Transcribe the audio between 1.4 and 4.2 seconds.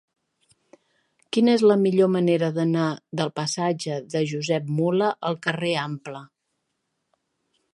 és la millor manera d'anar del passatge